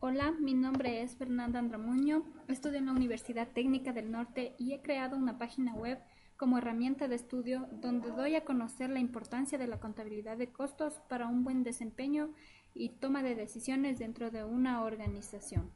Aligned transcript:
Hola, 0.00 0.32
mi 0.40 0.54
nombre 0.54 1.02
es 1.02 1.16
Fernanda 1.16 1.58
Andramuño, 1.58 2.22
estudio 2.48 2.78
en 2.78 2.86
la 2.86 2.92
Universidad 2.92 3.48
Técnica 3.48 3.92
del 3.92 4.10
Norte 4.10 4.54
y 4.58 4.72
he 4.72 4.80
creado 4.80 5.16
una 5.16 5.38
página 5.38 5.74
web 5.74 5.98
como 6.36 6.56
herramienta 6.56 7.08
de 7.08 7.16
estudio 7.16 7.68
donde 7.72 8.10
doy 8.10 8.36
a 8.36 8.44
conocer 8.44 8.90
la 8.90 9.00
importancia 9.00 9.58
de 9.58 9.66
la 9.66 9.80
contabilidad 9.80 10.36
de 10.36 10.52
costos 10.52 11.00
para 11.08 11.26
un 11.26 11.44
buen 11.44 11.62
desempeño 11.62 12.30
y 12.74 12.90
toma 12.90 13.22
de 13.22 13.34
decisiones 13.34 13.98
dentro 13.98 14.30
de 14.30 14.44
una 14.44 14.82
organización. 14.82 15.70